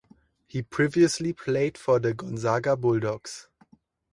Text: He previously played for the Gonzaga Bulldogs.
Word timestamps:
He 0.47 0.63
previously 0.63 1.31
played 1.31 1.77
for 1.77 1.99
the 1.99 2.15
Gonzaga 2.15 2.75
Bulldogs. 2.75 3.49